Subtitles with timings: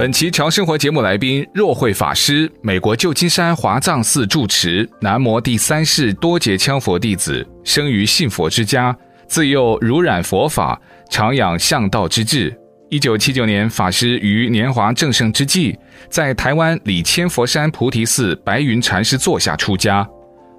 [0.00, 8.96] 本期潮生活节目来宾若慧法师，美国旧金山华藏寺住持，南摩第三世多杰羌佛弟子，生于信佛之家。
[9.28, 12.50] 自幼濡染佛法，常养向道之志。
[12.88, 15.78] 一九七九年，法师于年华正盛之际，
[16.08, 20.08] 在台湾礼千佛山菩提寺白云禅师座下出家。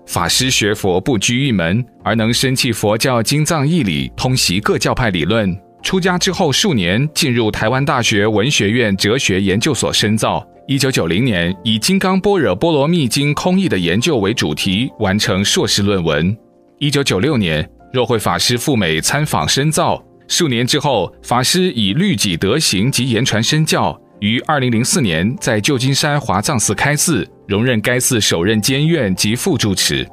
[0.05, 5.59] 法师学佛不拘一门，而能深契佛教经藏义理，通习各教派理论。
[5.83, 10.45] 出家之后数年，进入台湾大学文学院哲学研究所深造。
[10.67, 16.35] 一九九零年，以《金刚般若波罗蜜经》空义的研究为主题，完成硕士论文。
[16.77, 30.07] 一九九六年，若慧法师赴美参访深造，数年之后，法师以律己德行及言传身教，于二零零四年在旧金山华藏寺开寺，荣任该寺首任监院及副住持。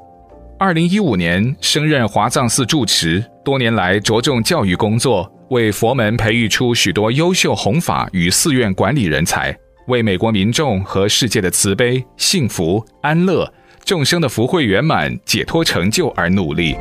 [0.59, 13.51] 二零一五年升任华藏寺住持，多年来着重教育工作，为佛门培育出许多优秀弘法与寺院管理人才，为美国民众和世界的慈悲、幸福、安乐、
[13.83, 16.77] 众生的福慧圆满、解脱成就而努力。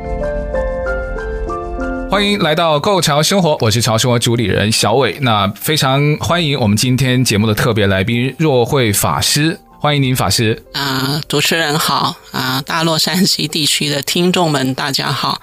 [2.10, 5.16] 欢迎来到《Go 潮生活》，我是潮生活主理人小伟。
[5.22, 10.60] 那非常欢迎我们今天节目的特别来宾若慧法师，欢迎您法师。
[10.72, 15.40] 啊、呃，主持人好啊、呃，大洛杉矶地区的听众们大家好。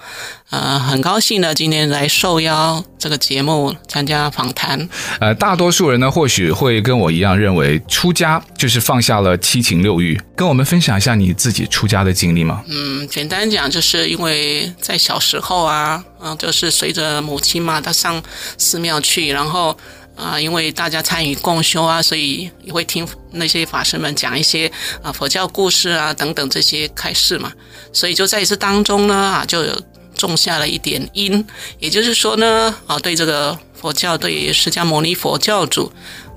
[0.49, 4.89] 呃，很高兴呢，今天来受邀这个节目参加访谈。
[5.21, 10.19] 呃，大多数人呢，或许会跟我一样认为，出家就是放下了七情六欲。
[10.35, 12.61] 跟我们分享一下你自己出家的经历吗？
[12.67, 18.21] 嗯，简单讲，就是因为在小时候啊，嗯、呃，就是随着母亲嘛，她上
[18.57, 19.75] 寺庙去，然后
[20.15, 24.71] 啊、因为大家参与共修啊，所以也会听那些法师们讲一些
[25.01, 27.51] 啊、佛教故事啊等等这些开示嘛，
[27.93, 29.81] 所以就在这当中呢啊，就有。
[30.17, 31.45] 种下了一点因，
[31.77, 35.91] 也就是说呢，啊，对这个佛教，对释迦牟尼佛教主，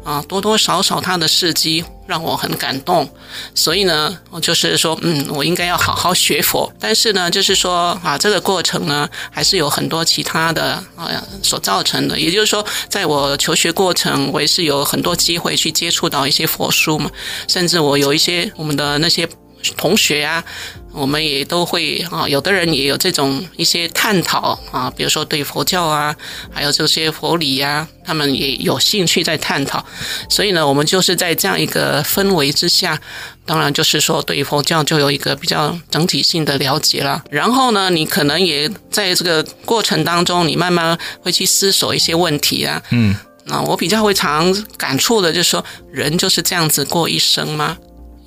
[0.08, 3.06] 啊，多多少少他的事迹让我很感动，
[3.54, 6.72] 所以呢，我就是说，嗯，我应该要好好学佛。
[6.80, 11.10] 但是呢，就是说，啊，这个过程呢，还是有很多其他的啊
[11.42, 12.18] 所造成的。
[12.18, 17.10] 也就是说，在我求学过程，我也是有很多机会去接触到一些佛书嘛，
[17.46, 19.28] 甚至我有一些我们的那些
[19.76, 20.44] 同学啊。
[20.90, 26.16] 我们也都会啊，有的人也有这种一些探讨啊，比如说对佛教啊，
[26.50, 29.84] 还有这些佛理呀，他们也有兴趣在探讨。
[30.28, 32.98] 所以呢，我们就是在这样一个氛围之下，
[33.44, 37.22] 当然就是说对佛教就有一个比较整体性的了解了。
[37.30, 42.82] 然后呢，你可能也在这个过程当中，你慢慢会去思索一些问题啊。
[42.90, 43.14] 嗯，
[43.44, 47.76] 那我比较会常感触的就是说，人就是这样子过一生吗？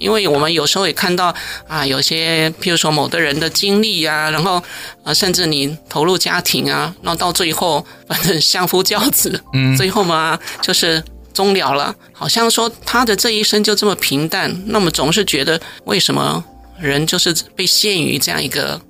[0.01, 1.34] 因为我们有时候也看到
[1.67, 4.62] 啊，有些譬如说某的人的经历呀，然后
[5.03, 11.01] 啊，甚至你投入家庭啊，然后到最后反正相夫教子，嗯，最后嘛就是
[11.34, 16.44] 终了了，好像说他的这一生就这么平淡，那么总是觉得为什么
[16.79, 18.81] 人就是被限于这样一个。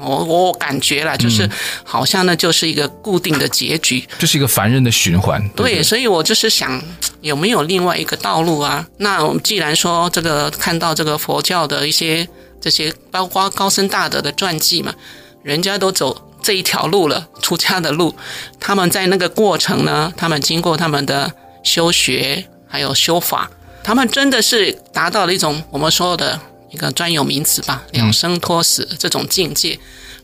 [0.00, 1.48] 我我感觉了，就是
[1.84, 5.40] 好像那就是一个固定的结局，就是一个凡人的循环。
[5.50, 6.82] 对，对，对，所以我就是想，
[7.20, 8.86] 有没有另外一个道路啊？
[8.98, 12.26] 那我们既然说这个看到这个佛教的一些
[12.60, 14.94] 这些，包括高僧大德的传记嘛，
[15.42, 18.14] 人家都走这一条路了，出家的路，
[18.58, 21.30] 他们在那个过程呢，他们经过他们的
[21.62, 23.50] 修学还有修法，
[23.84, 26.40] 他们真的是达到了一种我们说的。
[26.72, 29.78] 一个专有名词吧，了生脱死这种境界，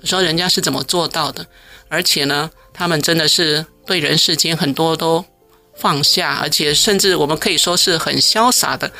[0.04, 1.46] 说人家是怎么做到的？
[1.88, 5.24] 而且呢，他们真的是对人世间很多都
[5.76, 8.90] 放下，而且甚至我们可以说是很潇洒的。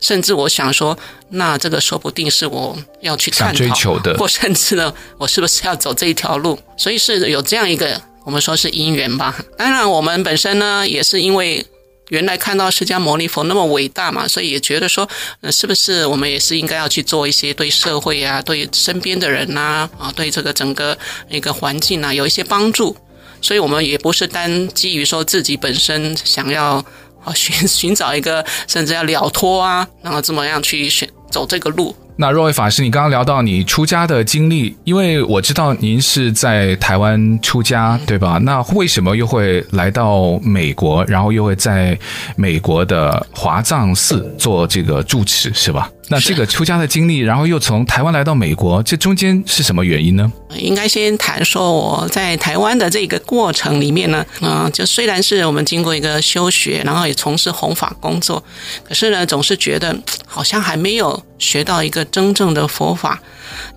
[0.00, 0.98] 甚至我想说，
[1.30, 6.58] 那这个说不定是我要去探讨追求的，或甚至呢，我是不是要走这一条路？
[6.76, 9.36] 所以是有这样一个我们说是因缘吧。
[9.56, 11.64] 当然，我们本身呢，也是因为。
[12.08, 15.08] 原来看到释迦牟尼佛那么伟大嘛，所以也觉得说，
[15.40, 20.96] 呃，是不是我们也是应该要去做一些对社会啊、对身边的人呐、啊，对这个整个
[21.28, 22.96] 一个环境啊有一些帮助。
[23.40, 26.84] 所以我们也不是单基于说自己本身想要
[27.24, 38.38] 啊寻 寻找一个甚至要了脱啊，然后这么样去选走这个路，那若位法师，你刚刚聊到你出家的经历，因为我知道您是在台湾出家，对吧？
[38.42, 41.96] 那为什么又会来到美国，然后又会在
[42.34, 45.88] 美国的华藏寺做这个住持，是吧？
[46.10, 50.32] 那这个出家的经历，然后又从台湾来到美国，这中间是什么原因呢？
[50.56, 58.42] 应该先谈说我在台湾的这个过程里面呢，嗯，就虽然是我们经过一个修学，然后也从事弘法工作，
[58.84, 59.94] 可是呢，总是觉得
[60.26, 63.20] 好像还没有学到一个真正的佛法，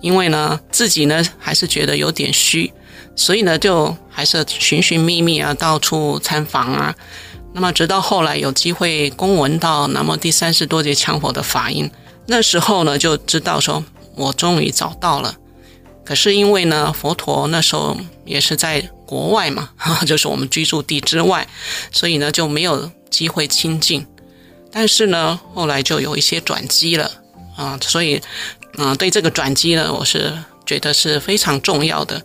[0.00, 2.72] 因为呢，自己呢还是觉得有点虚，
[3.14, 6.94] 所以呢，就还是寻寻觅觅啊，到处参访啊。
[7.54, 11.90] 那么直到后来有机会公闻到南无第三十多杰羌佛的法音。
[12.26, 13.84] 那时候呢，就知道说，
[14.14, 15.36] 我终于找到了。
[16.04, 19.70] 可是因为呢，佛陀那时候也是在国外嘛，
[20.06, 21.46] 就是我们居住地之外，
[21.92, 24.06] 所以呢就没有机会亲近。
[24.70, 27.10] 但是呢，后来就有一些转机了
[27.56, 28.20] 啊，所以，
[28.78, 30.32] 嗯，对这个转机呢，我是
[30.64, 32.22] 觉得是非常重要的。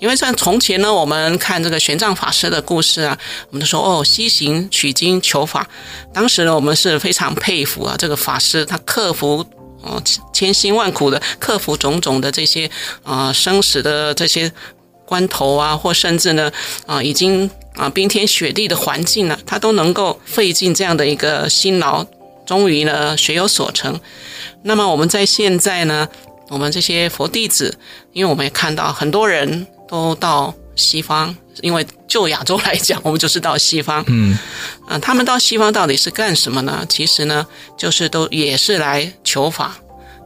[0.00, 3.16] 因为像从前呢，我们看这个玄奘法师的故事啊，
[3.50, 5.68] 我们都说哦，西行取经求法。
[6.12, 9.44] 当时呢，我们是非常佩服啊，这个法师他克服
[9.82, 10.02] 哦
[10.32, 12.68] 千辛万苦的克服种种的这些
[13.02, 14.50] 啊、生死的这些
[15.04, 16.50] 关头啊，或甚至呢
[16.86, 22.06] 啊、已经啊、冰天雪地的环境呢，他都能够费尽这样的一个辛劳，
[22.46, 24.00] 终于呢学有所成。
[24.62, 26.08] 那么我们在现在呢，
[26.48, 27.78] 我们这些佛弟子，
[28.14, 29.66] 因为我们也看到很多人。
[29.90, 34.04] 都到西方，因为就亚洲来讲，我们就是到西方。
[34.06, 34.38] 嗯，
[34.86, 36.86] 啊，他们到西方到底是干什么呢？
[36.88, 37.44] 其实呢，
[37.76, 39.76] 就是都也是来求法，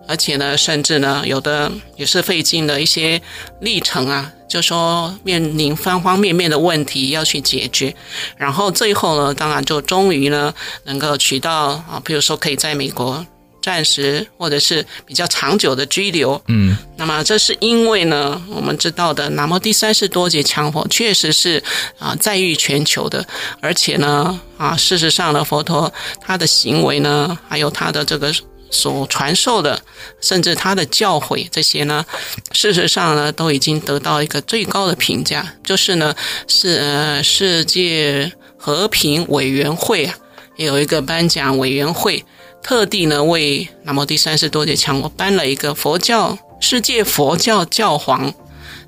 [0.06, 3.20] 而且呢，甚至呢，有的也是费尽了一些
[3.62, 7.96] 历程啊，就说面临方方面面的问题要去解决，
[8.36, 10.52] 然后最后呢，当然就终于呢，
[10.84, 13.24] 能够取到啊，比如说可以在美国。
[13.64, 21.62] 暂时或者是比较长久的拘留，嗯，那么这是因为呢，我们知道的南无第三世多杰强佛确实是
[21.98, 23.26] 啊在于全球的，
[23.62, 25.90] 而且呢啊事实上呢，佛陀
[26.20, 28.30] 他的行为呢，还有他的这个
[28.70, 29.80] 所传授的，
[30.20, 32.04] 甚至他的教诲这些呢，
[32.52, 36.14] 事实上呢都已经得到一个最高的评价，就是呢
[36.46, 40.14] 是呃世界和平委员会啊，
[40.58, 42.22] 也有一个颁奖委员会。
[42.64, 48.32] 特地呢为南无第三世多杰羌佛颁了一个佛教世界佛教教皇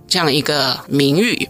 [0.08, 1.49] 这样一个名誉，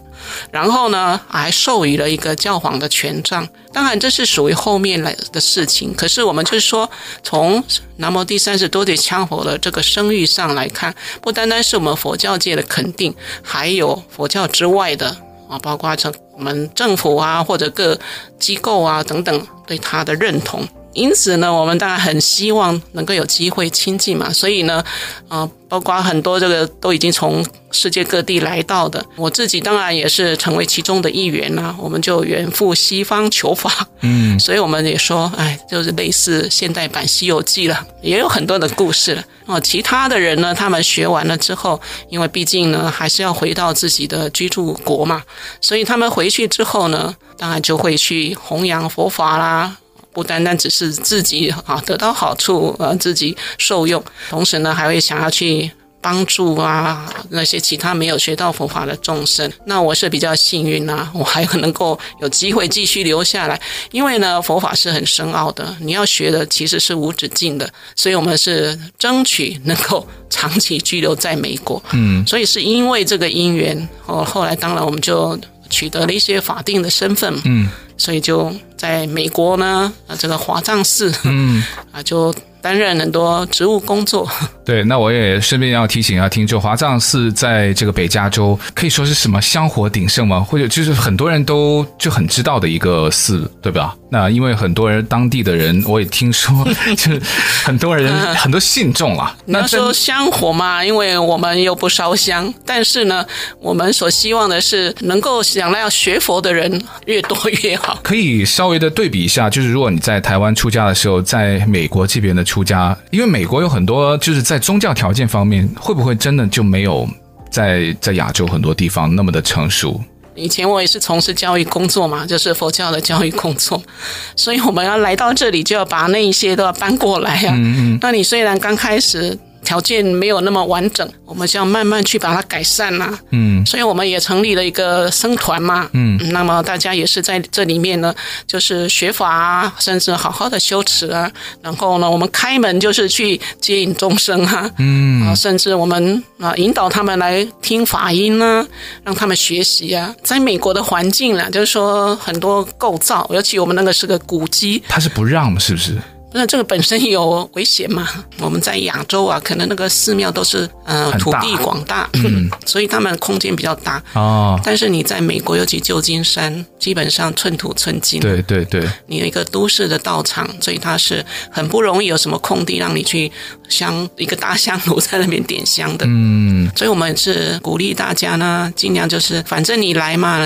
[0.51, 3.47] 然后呢还授予了一个教皇的权杖。
[3.71, 6.89] 当然这是属于后面来的事情，可是我们就是说，
[7.23, 7.63] 从
[7.97, 15.15] 南无第三世多杰羌佛的这个声誉上来看，不单单是我们佛教界的肯定，还有佛教之外的
[15.47, 17.97] 啊，包括成我们政府啊或者各
[18.39, 20.67] 机构啊等等对他的认同。
[20.97, 24.83] 因此呢，我们当然很希望能够有机会亲近嘛，所以呢，
[25.27, 31.75] 啊、呃，包括很多这个都已经从世界各地来到的，我自己当然也是成为其中的一员啦。
[31.79, 39.23] 我们就远赴西方求法，嗯，所以我们也说，哎，就是类似现代版《西游记》了，也有很多的故事了。
[39.45, 41.79] 哦，其他的人呢，他们学完了之后，
[42.09, 45.21] 因为毕竟呢，还是要回到自己的居住国嘛，
[45.61, 49.77] 所以他们回去之后呢，当然就会去弘扬佛法啦。
[50.17, 55.69] 不单单只是自己啊得到好处，呃，自己受用，同时呢，还会想要去
[56.01, 59.47] 帮助啊那些其他没有学到佛法的众生。
[59.65, 63.61] 那我是比较幸运啊，我还能够有机会继续留下来，
[63.91, 71.79] 因为呢，佛法是很深奥的，你要学的其实是无止境的，所以我们是争取能够长期居留在美国。
[71.91, 77.33] 嗯，所以是因为这个因缘，哦，后来当然我们就取得了一些法定的身份。
[77.45, 77.69] 嗯。
[77.99, 82.31] 所以就在美国呢，啊，这个华藏寺，嗯， 啊，就
[82.61, 84.29] 担任很多职务工作。
[84.63, 90.41] 对，那我也顺便要提醒啊，听众，华藏寺在这个北加州可以说是什么香火鼎盛吗？
[90.41, 93.95] 或者就是很多人都就很知道的一个寺，对吧？
[94.09, 97.21] 那因为很多人当地的人，我也听说， 就是
[97.65, 99.35] 很多人很多信众啊。
[99.45, 103.25] 那说香火嘛，因为我们又不烧香，但是呢，
[103.59, 107.99] 我们所希望的是能够想要学佛的人越多越好。
[108.03, 117.07] 可以稍微的对比一下，就是如果你在台湾出家的时候，在美国这边的出家，因为美国有很多就是在宗教条件方面，会不会真的就没有
[117.51, 120.01] 在在亚洲很多地方那么的成熟？
[120.37, 123.81] 以前我也是从事教育工作嘛，就是佛教的教育工作，
[124.37, 127.53] 所以我们要来到这里，就要把那一些都要搬过来啊。
[127.55, 127.99] 嗯嗯。
[128.01, 129.37] 那你虽然刚开始。
[129.67, 133.19] 条件没有那么完整，我们就要慢慢去把它改善呐、啊。
[133.31, 135.89] 嗯，所以我们也成立了一个僧团嘛。
[135.91, 138.15] 嗯，那么大家也是在这里面呢，
[138.47, 141.29] 就是学法啊，甚至好好的修持啊。
[141.61, 144.71] 然后呢，我们开门就是去接引众生啊。
[144.77, 148.67] 嗯啊，甚至我们啊引导他们来听法音呢、啊，
[149.03, 150.15] 让他们学习啊。
[150.23, 155.97] 在美国的环境呢，就是说很多构造，尤其我们那个是个古迹，他是不让，是不是？
[156.33, 158.07] 那这个本身有危险嘛？
[158.39, 164.59] 我们在亚洲啊，可能那个寺庙都是呃土地广大，嗯， 所以他们空间比较大哦。
[164.63, 168.87] 但是你在美国，尤其旧金山，基本上寸土寸金，对对对。
[169.07, 173.31] 你有一个都市的道场，所以它是很不容易有什么空地让你去
[173.69, 176.05] 香一个大香炉在那边点香的。
[176.07, 180.45] 嗯，所以我们是鼓励大家呢，尽量就是反正你来嘛，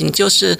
[0.00, 0.58] 你就是。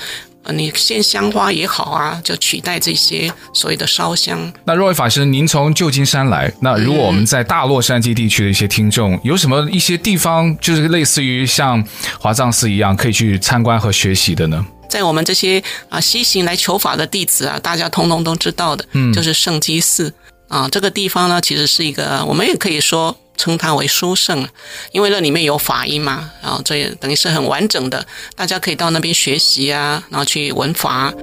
[0.50, 4.50] 你献香花也好啊，就取代这些所谓的烧香。
[4.64, 11.85] 那若慧法师，您从旧金山来，那如果我们在大洛杉矶地区的一些听众，嗯、有什么一些地方，就是类似于像
[12.18, 14.64] 华藏寺一样，可以去参观和学习的呢？
[14.88, 20.14] 在我们这些啊西行来求法的弟子啊，大家通通都知道的，嗯，就是圣基寺
[20.49, 23.14] 啊，这个地方呢，其实是一个，我们也可以说。
[23.38, 24.47] 称它为书圣，
[24.92, 28.04] 因为那里面有法音嘛，然后这也等于是很完整的，
[28.37, 31.14] 大家可以到那边学习啊，然后去闻法。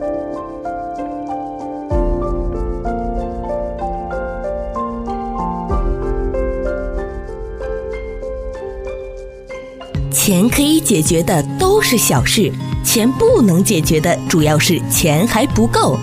[10.11, 12.51] 钱可以解决的都是小事，
[12.83, 15.99] 钱不能解决的主要是钱还不够。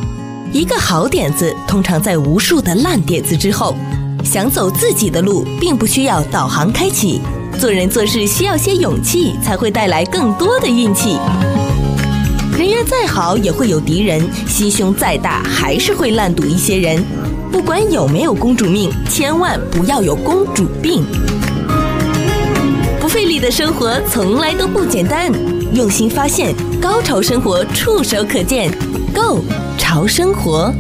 [0.53, 3.75] 一个好点子通常在无数的烂点子之后。
[4.25, 7.21] 想走自己的路，并不需要导航开启。
[7.59, 11.19] 做人做事需要些勇气，才会带来更多的运气。
[12.59, 17.03] 人缘再好，也会有敌人；心胸再大，还是会烂赌一些人。
[17.51, 21.05] 不管有没有公主命，千万不要有公主病。
[23.01, 25.31] 不费力的生活从来都不简单，
[25.75, 28.71] 用心发现，高潮生活触手可见
[29.15, 29.45] Go
[29.77, 30.73] 潮生活。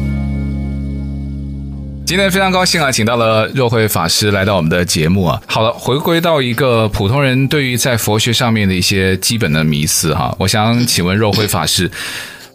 [2.12, 5.40] 今天非常高兴啊，请到了若慧法师来到我们的节目啊。
[5.47, 11.90] 好了，回归到一个普通人对于在佛学上面的一些基本的迷思哈，我想请问若慧法师，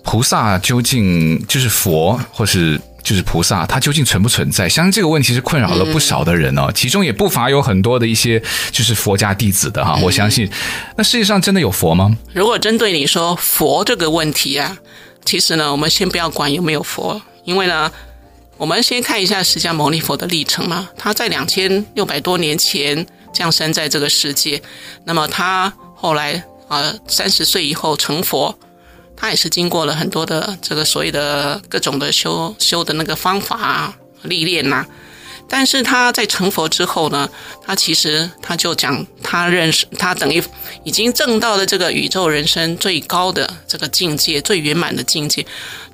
[0.04, 4.70] 菩萨究竟就是佛，或是就是菩萨，它究竟存不存在？
[4.70, 9.98] 相信这个问题是困扰了不少的人哦，其中也不乏有很多的一些就是佛家弟子的哈。
[10.04, 10.48] 我相信，
[10.96, 12.16] 那世界上真的有佛吗？
[12.32, 14.78] 如果针对你说佛这个问题啊，
[15.26, 17.92] 其实呢，我们先不要管有没有佛，因为呢。
[18.58, 24.62] 我们先看一下释迦牟尼佛的历程嘛，他在两千六百多年前降生在这个世界，
[25.06, 28.58] 那么他后来啊三十岁以后成佛，
[29.16, 34.84] 他也是经过了很多的这个所谓的各种的修修的那个方法啊历练呐、
[35.50, 37.30] 但是他在成佛之后呢，
[37.66, 40.44] 他其实他就讲，他认识他等于
[40.84, 45.46] 已经证到了这个宇宙人生最高的这个境界，最圆满的境界。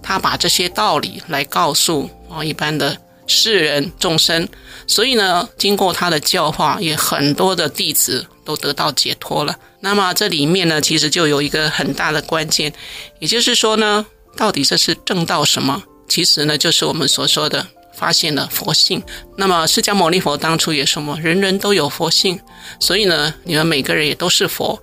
[0.01, 4.47] 他把这些道理来告诉啊一般的世人众生，
[4.87, 9.55] 所以呢，经过他的教化，也很多的弟子都得到解脱了。
[9.79, 12.73] 那么这里面呢，其实就有一个很大的关键，
[13.19, 14.05] 也就是说呢，
[14.35, 15.83] 到底这是正道什么？
[16.09, 17.65] 其实呢，就是我们所说的。
[18.03, 19.01] 发现了佛性，
[19.37, 22.37] 那么释迦牟尼佛当初也说嘛，人人都有佛性，
[22.81, 24.77] 所以呢，你们每个人也都是佛，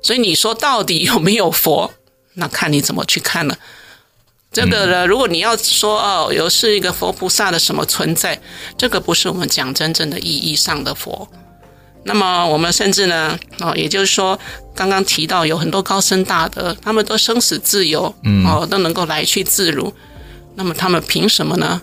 [0.00, 1.92] 所以你说到底有没有佛，
[2.32, 3.58] 那看你怎么去看了。
[4.50, 8.40] 这个呢，如果你要说哦，有是一个佛菩萨的什么存在，
[8.78, 11.28] 这个不是我们讲真正的意义上的佛。
[12.04, 14.38] 那么我们甚至呢，哦，也就是说，
[14.74, 18.14] 刚刚提到有很多高僧大德，他们都生死自由，
[18.46, 19.92] 哦，都能够来去自如，
[20.54, 21.82] 那么他们凭什么呢？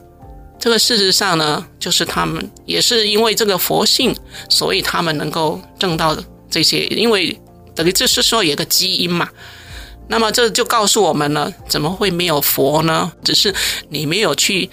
[0.62, 4.15] 这个事实上呢，就是他们也是因为这个佛性，
[4.48, 6.15] 所以他们能够证到
[6.51, 6.86] 这些。
[6.86, 7.36] 因为
[7.74, 9.27] 等于这是说有个基因嘛，
[10.08, 13.12] 那么这就告诉我们了，怎么会没有佛呢？
[13.24, 13.51] 只是
[13.89, 14.70] 你没有去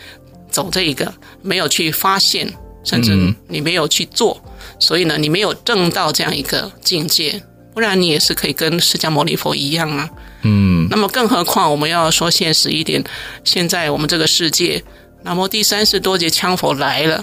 [0.51, 2.53] 走这一个，没有去发现，
[2.85, 3.17] 甚至
[3.49, 4.39] 你没有去做，
[4.79, 7.43] 所以呢，你没有证到这样一个境界。
[7.73, 10.11] 不然你也是可以跟释迦牟尼佛一样啊。
[10.43, 10.87] 嗯。
[10.91, 13.03] 那么更何况我们要说现实一点，
[13.43, 14.85] 现在我们这个世界。
[15.29, 17.23] 南无第三世多杰羌佛来了，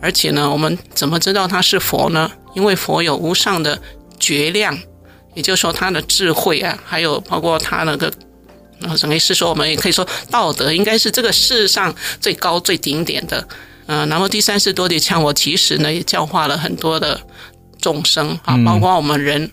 [0.00, 2.28] 而且呢，我们怎么知道他是佛呢？
[2.52, 3.80] 因为佛有无上的
[4.18, 4.76] 觉量，
[5.34, 8.12] 也就是说他的智慧啊，还有包括他那个，
[8.80, 13.46] 呃，等于是说我们也可以说道德应该是这个世上最高最顶点的。
[13.86, 17.20] 呃，南无第三世多杰羌佛其实呢也教化了很多的
[17.80, 19.40] 众生啊，包括我们人。
[19.44, 19.52] 嗯、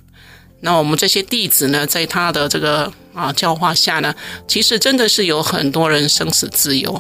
[0.62, 4.16] 那我们这些弟子呢，在他的这个啊教化下呢，
[4.48, 7.00] 其实真的是有很多人生死自由。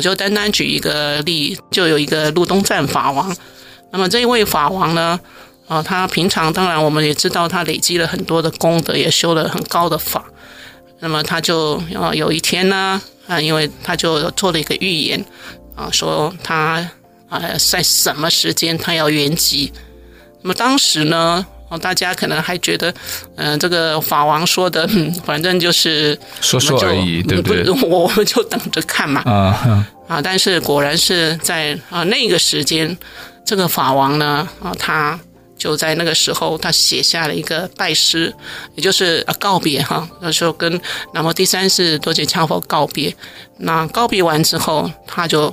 [0.00, 3.36] 我就单单举一个例，就有一个路东站法王，
[3.90, 5.20] 那么这一位法王呢，
[5.68, 10.24] 啊，他平常当然我们也知道他累积了很多的功德，也修了很高的法。
[11.00, 15.22] 那么他就啊有一天呢，啊，因为他就做了一个预言，
[15.76, 16.90] 啊，说他
[17.28, 19.70] 啊在什么时间他要圆寂。
[20.40, 22.90] 那么当时呢，哦，大家可能还觉得，
[23.36, 27.70] 嗯、呃，这个法王说的， 嗯、反正就是说说而已，对不对？
[27.88, 29.22] 我们就等着看嘛。
[29.24, 30.20] 啊啊！
[30.20, 32.94] 但是果然是在啊那个时间，
[33.44, 35.18] 这个法王呢，啊他。
[35.60, 38.34] 就在那个时候，他写下了一个拜诗，
[38.76, 40.08] 也就是告别哈。
[40.22, 40.80] 那时候跟
[41.12, 43.14] 那么第三世多杰羌佛告别。
[43.58, 45.52] 那告别完之后，他就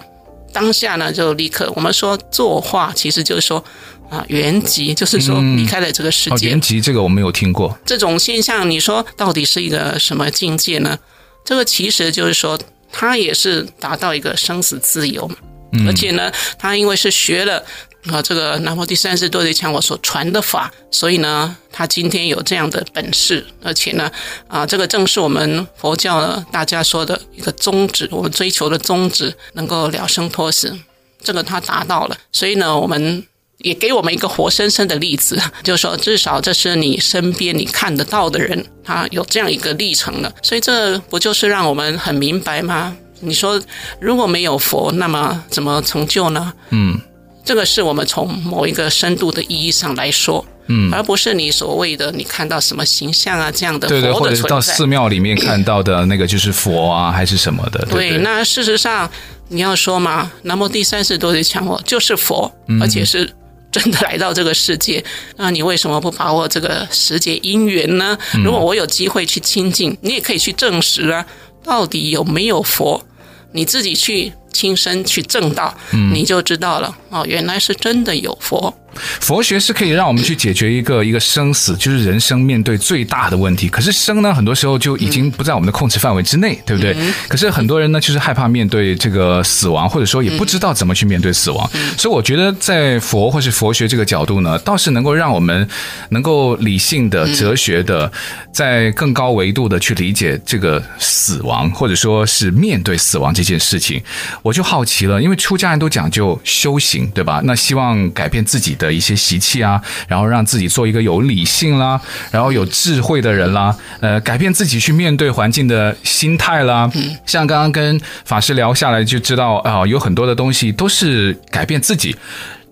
[0.54, 3.62] 当下呢就立刻，我们说作画，其实就是说
[4.10, 6.50] 啊原籍，就是说离开了这个世界。
[6.50, 7.78] 原籍这个我没有听过。
[7.86, 10.98] 这种现象，你说到底是一个什么境界呢？
[11.44, 12.60] 这个其实就是说，
[12.92, 15.36] 他也是达到一个生死自由嘛。
[15.74, 17.64] 嗯、而且呢，他因为是学了。
[18.12, 24.10] 啊，这个南无第三世多杰强我所传的法，所以呢，他今天有这样的本事，而且呢，
[24.48, 30.74] 啊，这个正是我们佛教呢大家说的一个宗旨，我们追求的宗旨，能够了生脱死，
[31.22, 33.26] 这个他达到了，所以呢，我们
[33.60, 42.96] 也给我们一个活生生的例子，就是说，至少这是你身边你看得到的人，他有这样一个历程了，所以这不就是让我们很明白吗？
[43.20, 43.62] 你说
[44.00, 46.54] 如果没有佛，那么怎么成就呢？
[46.70, 47.00] 嗯。
[47.44, 53.88] 这个是我们从某一个深度的意义上来说，嗯，而不是你所谓的你看到什么形象啊这样的的。
[53.88, 57.80] 对对，或者是到寺庙里面看到的那个就是佛啊，还是什么的。
[57.86, 59.10] 对，对，那事实上
[59.48, 63.34] 你要说嘛，南无第三世多杰羌佛就是佛，嗯，而且是
[63.78, 65.04] 真的来到这个世界。
[65.36, 68.18] 那你为什么不把握这个时节因缘呢？
[68.44, 71.26] 如果我有机会去亲近，你也可以去证实啊，
[71.64, 73.04] 到底有没有佛，
[73.52, 74.34] 你自己去。
[74.54, 78.74] 亲身去证道，你就知道了哦，原来是真的有佛。
[79.20, 83.68] 佛学是可以让我们去解决一个一个生死，就是人生面对最大的问题。
[83.70, 86.96] 可是生呢，很多时候就已经不在我们的控制范围之内，对不对？
[87.28, 91.70] 可是很多人呢，就是害怕面对这个死亡，或者说也不知道怎么去面对死亡。
[91.98, 95.68] 所以我觉得，在佛或是佛学这个角度呢，倒是能够让我们
[96.10, 98.12] 能够理性的、哲学的，
[98.52, 104.02] 在更高维度的去理解这个死亡，或者说是面对死亡这件事情。
[104.42, 107.42] 我就好奇了，因为出家人都讲究修行，对吧？
[107.44, 108.87] 那希望改变自己的。
[108.88, 112.00] 的一些习气啊，然后让自己做一个有理性啦，
[112.32, 116.90] 然后有智慧的人啦，呃，改变自己去面对环境的心态啦。
[117.26, 122.16] 像刚刚跟法师聊下来就知道啊，有很多的东西都是改变自己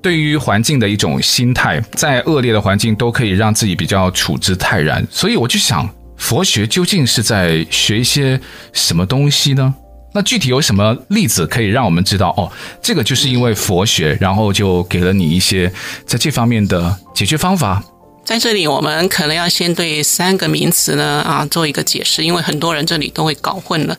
[0.02, 5.06] 对于环境的一种心态，在恶劣的环境都可以让自己比较处之泰然。
[5.12, 8.40] 所以我就想，佛学究竟是在学一些
[8.72, 9.74] 什么东西呢？
[10.16, 12.30] 那具体有什么例子可以让我们知道？
[12.38, 12.50] 哦，
[12.82, 15.70] 这个就是因为佛学，然后就给了你一些
[16.08, 17.84] 在这方面的解决方法。
[18.24, 23.98] 在这里，我们可能要先对三个名词呢啊做一个解释，因为很多人这里都会搞混了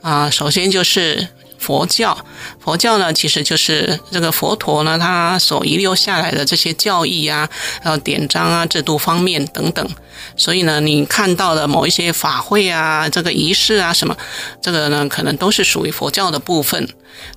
[0.00, 0.30] 啊。
[0.30, 1.28] 首先就是。
[1.58, 2.16] 佛教，
[2.60, 7.48] 佛教呢，其实就是这个佛陀呢，他所遗留下来的这些教义啊，
[7.82, 9.88] 还有典章啊、制度方面等等。
[10.36, 14.16] 所以呢，你看到的某一些法会啊、这个仪式啊什么，
[14.60, 16.88] 这个呢，可能都是属于佛教的部分。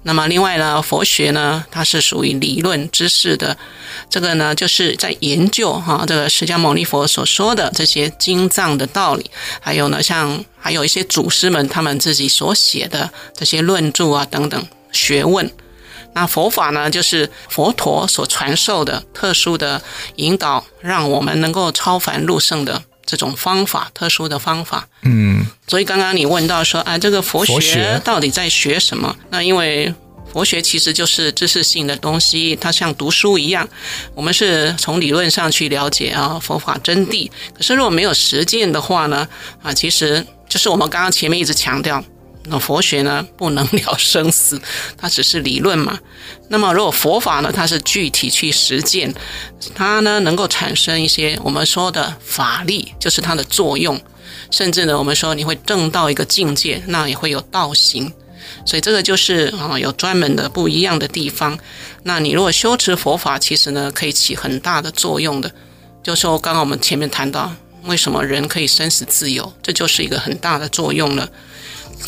[0.03, 3.57] 那么另外呢，佛学呢，它是属于理论知识的，
[4.09, 15.51] 这个呢，就是在研究哈，这个释迦牟尼佛所说的这些经藏的道理，还有呢，像还有一些祖师们他们自己所写的这些论著啊等等学问。
[16.13, 19.81] 那佛法呢，就是佛陀所传授的特殊的
[20.15, 22.81] 引导，让我们能够超凡入圣的。
[23.09, 29.15] 这种方法，特殊的方法，嗯，所以刚刚你问到说，啊，这个佛学到底在学什么？
[29.31, 29.91] 那因为
[30.31, 33.67] 佛学其实就是知识性的东西，它像读书一样，
[34.13, 37.27] 我们是从理论上去了解啊佛法真谛。
[37.57, 39.27] 可是如果没有实践的话呢，
[39.63, 42.03] 啊，其实就是我们刚刚前面一直强调。
[42.49, 44.59] 那佛学呢，不能了生死，
[44.97, 45.99] 它只是理论嘛。
[46.47, 49.13] 那么如果佛法呢，它是具体去实践，
[49.75, 53.99] 它呢能够产生一些我们说的法力，就是它的作用。
[54.51, 58.11] 甚至呢，我们说你会证到一个境界，那也会有道行。
[58.65, 61.57] 所以这个就是啊，有专门的不一样的地方。
[62.03, 65.51] 那你如果修持佛法，其实呢可以起很大的作用的。
[66.01, 67.51] 就说刚刚我们前面谈到，
[67.83, 71.29] 为什么人可以生死自由，这就是一个很大的作用了。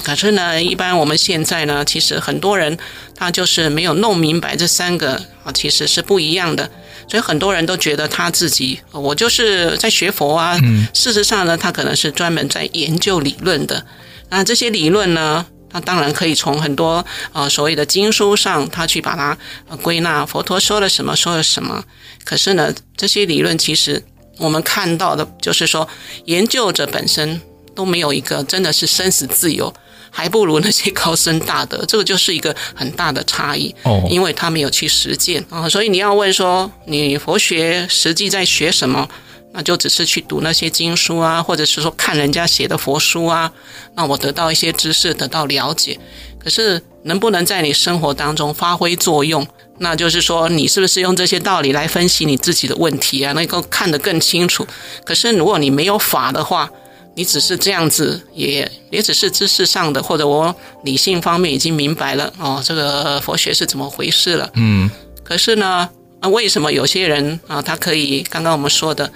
[0.04, 2.78] 可是呢，一般我们现在呢，其实很多人
[3.16, 6.70] 他就是没有弄明白这三个啊，其实是不一样的。
[7.08, 10.58] 所以很多人都觉得他自己，我就是在学佛啊。
[10.94, 13.86] 事实上呢，他可能是专门在研究理论的。
[14.30, 19.38] 那这些理论呢，他当然可以从很多呃所谓的经书上，他去把它
[19.82, 21.84] 归纳佛陀说了什么，说了什么。
[22.24, 24.02] 可是呢，这些理论其实
[24.38, 25.88] 我们看到的，就是说
[26.26, 27.42] 研究者本身
[27.76, 29.74] 都没有一个真的是生死自由，
[30.12, 31.84] 还不如那些高僧大德。
[31.88, 35.68] 这个就是一个很大的差异哦，因为他没有去实践啊。
[35.68, 39.10] 所以你要问说，你佛学实际在学什么？
[39.54, 43.52] 那就只是去读那些经书啊，或者是说看人家写的佛书啊，
[43.96, 46.00] 那我得到一些知识，得到了解。
[46.40, 49.46] 可是能不能在你生活当中发挥作用？
[49.80, 53.34] 那就是说你是不是用这些道理来分析你自己的问题啊？
[53.34, 54.66] 能够看得更清楚。
[55.04, 56.72] 可是如果你没有法的话，
[57.16, 64.50] 你只是这样子，也也只是知识上的，或者我理性方面已经明白了哦，这个佛学是怎么回事了。
[64.56, 64.90] 嗯。
[65.24, 69.12] 可是呢，啊为什么有些人啊，他可以刚刚我们说的？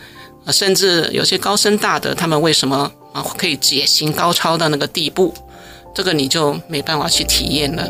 [0.51, 5.33] 甚至有些高僧大德，他们为什么啊可以解行高超到那个地步？
[5.95, 7.89] 这个你就没办法去体验了。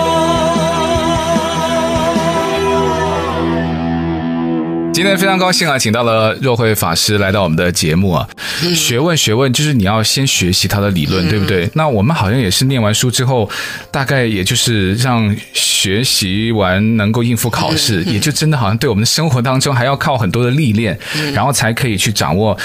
[5.01, 8.29] 今天非常高兴啊，请到了若慧法师来到我们的节目啊。
[8.75, 11.67] 学问学问，就是你要先学习他的理论，对不对？
[11.73, 13.49] 那我们好像也是念完书之后，
[13.89, 20.95] 大概也就是让学习完能够应付考试，也就真的好像对我们的生活当中还要靠很多的历练，
[21.33, 22.55] 然后才可以去掌握。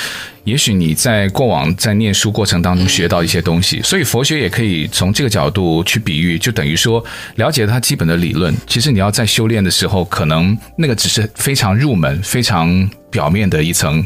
[0.47, 7.05] 也许你在过往在念书过程当中学到一些东西，所以佛学也可以从这个角度去比喻，就等于说
[7.35, 8.55] 了解它基本的理论。
[8.69, 14.05] 其实你要在修炼的时候，可能那个只是非常入门、非常表面的一层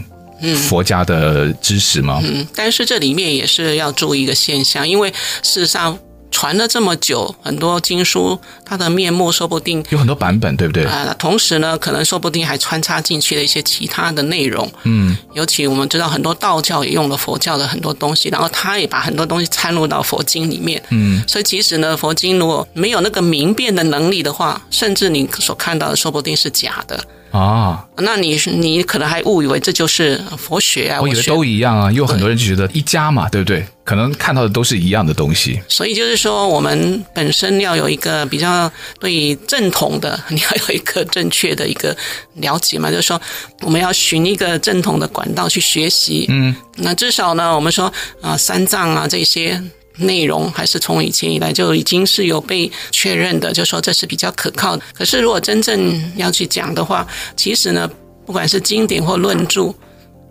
[0.56, 2.20] 佛家的知识嘛。
[2.24, 5.10] 嗯，但是这里面也是要注意一个现象，因为
[5.42, 5.98] 事实上。
[6.30, 10.84] 传了这么久，很多经书，它的面目说不定有很多版本，对不对？
[10.84, 14.70] 啊，同时呢，可能说不定还穿插进去了一些其他的内容。
[14.84, 20.82] 嗯，尤其我们知道很多道教也用了佛教的很多东西，然后他也把很多东西掺入到佛经里面。
[20.90, 27.04] 嗯，所以其实呢，佛经如果没有那个明辨的能力的话，甚至你所看到的说不定是假的。
[27.30, 31.00] 啊，那你你可能还误以为这就是佛学啊？
[31.00, 33.64] 我以为都一样啊，有很多人就觉得一家嘛，对不对？
[33.84, 35.60] 可能看到的都是一样的东西。
[35.68, 41.96] 所以就是说，我们本身要有一个比较对正统的， 你要有一个正确的一个
[42.34, 43.20] 了解嘛，就是说，
[43.62, 46.26] 我们要寻一个正统的管道去学习。
[46.28, 49.62] 嗯，那至少呢，我们说啊，三藏啊这些。
[50.00, 54.82] 内容还是从以前以来就已经是有被确认的，就说这是比较可靠的。
[54.92, 57.88] 可是如果真正要去讲的话，其实呢，
[58.26, 59.72] 不管是经典或论著，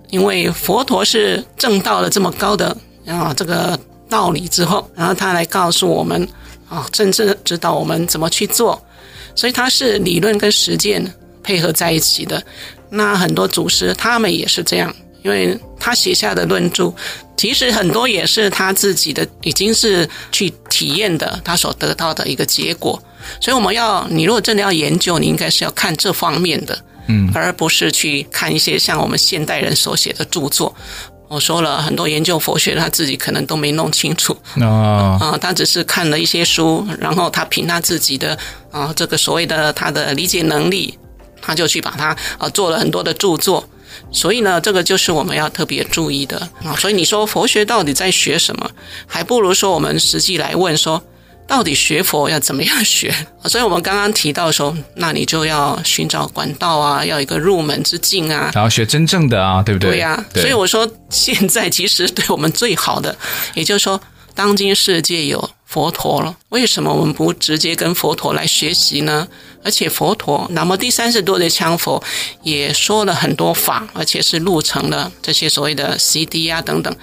[0.10, 3.79] 因为佛陀是证到了这么高的啊这个
[4.10, 6.27] 道理之后，然后他来告诉我们
[6.67, 8.82] 啊，真正指导我们怎么去做，
[9.36, 12.43] 所以他是理论跟实践配合在一起的。
[12.89, 16.91] 那很多祖师他们也是这样，因为他写下的论著。
[17.38, 23.01] 其实很多也是他自己的，已经是去体验的，他所得到的一个结果。
[23.39, 26.77] 所以我们要，你如果真的要研究，你应该是要看这方面的，
[27.08, 30.75] 嗯，而不是去看一些像我们现代人所写的著作。
[31.29, 38.38] 我说了很多研究佛学，他自己可能都没弄清楚啊，啊，他只是看了一些书，然后他凭他自己的
[38.71, 40.97] 啊这个所谓的他的理解能力，
[41.41, 43.63] 他就去把它啊做了很多的著作。
[44.12, 46.76] 所以呢，这个就是我们要特别注意的啊。
[46.76, 48.69] 所以你说佛学到底在学什么？
[49.08, 51.02] 还不如说我们实际来问说，
[51.48, 53.13] 到底学佛要怎么样学？
[53.45, 59.91] 所以我们刚刚提到说，那你就要寻找管道啊，要一个入门之境啊，然后学真正的啊，对不对？
[59.91, 60.26] 对呀、啊。
[60.36, 63.15] 所以我说，现在其实对我们最好的，
[63.54, 64.00] 也就是说，
[64.36, 69.27] 当今世界有佛陀了，为什么我们不直接跟佛陀来学习呢？
[69.63, 72.03] 而且佛陀那么第三十多的羌佛
[72.41, 76.95] 也说了很多法，而且是录成了这些所谓的 CD 啊等等，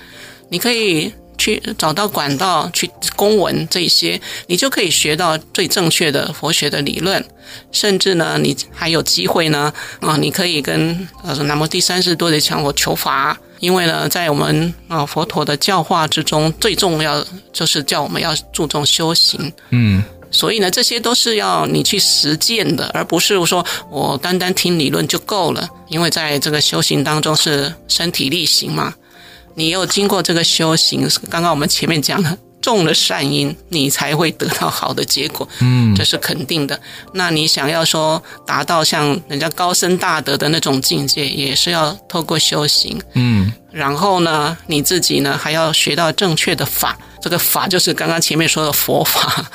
[0.48, 7.24] 你可以去找到管道去公文这些，你就可以学到最正确的佛学的理论，
[7.72, 28.94] 甚至呢，你还有机会呢，啊，你可以跟呃南无第三世多杰羌佛求法，因为呢，在我们啊佛陀的教化之中，最重要就是叫我们要注重修行，嗯，所以呢，这些都是要你去实践的，而不是说我单单听理论就够了，因为在这个修行当中是身体力行嘛。
[29.56, 36.78] 你有经过这个修行，刚刚我们前面讲了，种了善因，你才会得到好的结果，嗯，这是肯定的。
[37.14, 43.50] 那你想要说达到像人家高僧大德的那种境界，也是要透过修行，嗯。
[43.72, 49.50] 然后呢，你自己呢还要学到正确的法，这个法就是刚刚前面说的佛法。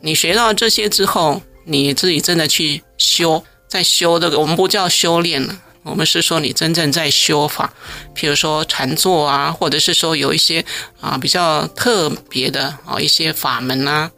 [0.00, 5.54] 你学到这些之后，你自己真的去修，在修这个，我们不叫修炼了。
[5.82, 7.72] 我们是说，你真正在修法，
[8.14, 10.64] 譬如说禅坐啊，或者是说有一些
[11.00, 14.10] 啊比较特别的啊一些法门啊，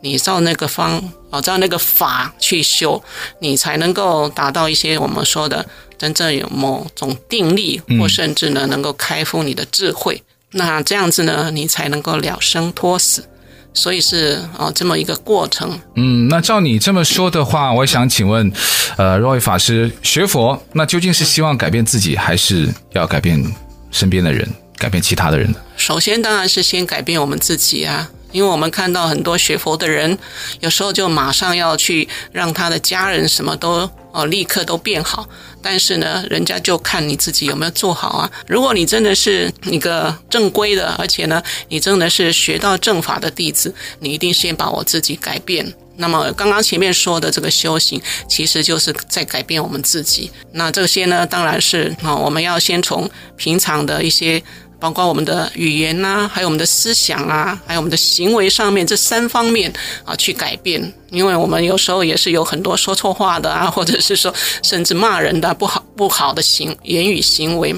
[0.00, 3.02] 你照那个方啊照那个法去修，
[3.40, 5.64] 你才能够达到一些我们说的
[5.98, 10.22] 真正有某种定力，或甚至呢能够开敷你的智慧。
[10.52, 13.28] 那这样子呢，你才能够了生脱死。
[13.72, 15.78] 所以是哦，这么一个过程。
[15.94, 18.52] 嗯，那照你这么说的话，我想请问，
[18.96, 23.42] 呃，若位法师学佛，那究竟是希望改变自己，还是要改变
[23.90, 25.58] 身边的人，改变其他的人呢？
[25.76, 30.18] 首先当然是先改变我们自己啊，因为我们看到很多学佛的人，
[30.60, 35.28] 有时候就马上要去让他的家人什么都哦，立刻都变好。
[35.62, 38.30] 但是呢，人家就看你自己有没有做好啊。
[38.46, 45.74] 如果你真的是一个正规的，而且呢，你真的是学到正法的弟子，你一定先把我自己改变。
[45.96, 50.30] 那么刚刚前面说的这个修行，其实就是在改变我们自己。
[50.52, 54.42] 那这些呢，当然是啊，我们要先从平常的一些。
[54.80, 59.70] 包括我们的语言呐、啊，还有我们的思想啊，还有我们的行为上面这三方面
[60.04, 60.92] 啊，去改变。
[61.10, 67.74] 因为我们有时候也是有很多说错话的啊，或者是说甚至骂人的不好不好的行言语行为，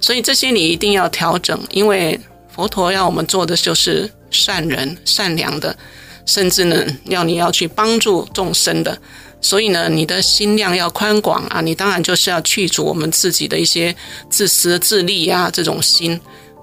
[0.00, 1.58] 所以这些你一定要调整。
[1.70, 5.76] 因为佛陀要我们做的就是善人、善良的，
[6.26, 8.98] 甚至呢要你要去帮助众生的。
[9.40, 13.94] 所以呢，你的心量要宽广啊，你当然就是要去除我们自己的一些
[14.28, 16.20] 自私自利啊这种心。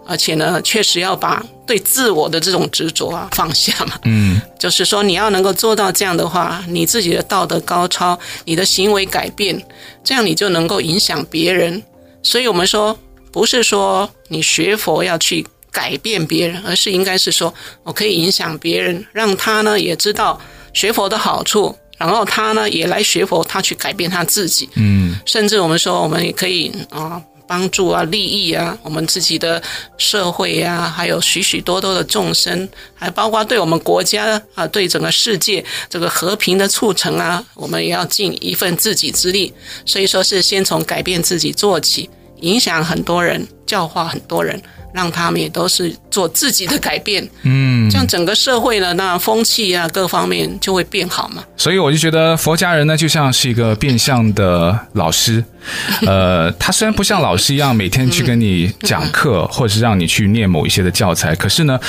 [0.09, 3.99] 而且呢，确实要把对自我的这种执着啊放下嘛。
[4.05, 9.61] 嗯， 就是说你要能够做到这样的话，你自己的道德高超，你的行为改变，
[10.05, 11.83] 这样你就能够影响别人。
[12.23, 12.97] 所以我们说，
[13.33, 20.39] 不是说你学佛要去改变别人，而是应该是说我可以影响别人，让他呢也知道
[20.71, 24.69] 学佛的好处，然后他呢也来学佛，他去改变他自己。
[24.75, 27.21] 嗯，甚至我们说，我们也可以啊。
[27.49, 29.63] 帮助啊，利益啊，我们自己的
[29.97, 39.53] 社会啊，还有许许多多的众生，还包括对我们国家啊，对整个世界这个和平的促成啊，我们也要尽一份自己之力。
[39.85, 42.09] 所以说是先从改变自己做起，
[42.41, 44.59] 影响很多人，教化很多人。
[44.93, 51.43] 让他们也都是做自己的改变，嗯，这样整个社会呢，那风气啊，各方面就会变好嘛。
[51.55, 55.43] 所以我就觉得佛家人呢，就像是一个变相的老师，
[56.07, 61.79] 呃，他虽然不像老师一样每天去跟你讲课， 或者是让你去念某一些的教材，可是呢，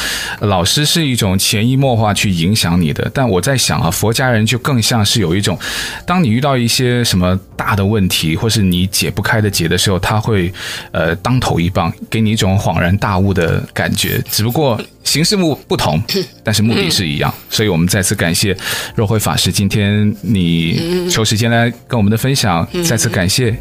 [0.40, 3.10] 老师是一种潜移默化去影响你的。
[3.14, 5.58] 但我在想啊，佛家人就更像是有一种，
[6.04, 10.52] 当你遇到一些什么大的问题，或是你解不开的结的时候，他会
[10.92, 12.88] 呃当头一棒，给你一种恍然。
[12.98, 16.02] 大悟的感觉，只不过形式目不同，
[16.42, 17.32] 但是目的是一样。
[17.48, 18.56] 所以，我们再次感谢
[18.96, 23.54] 若慧法师，今天你抽时间来跟我们的分享，再次感谢。